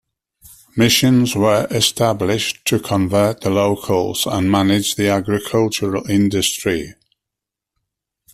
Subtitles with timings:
[0.75, 6.95] Missions were established to convert the locals, and manage the agricultural industry.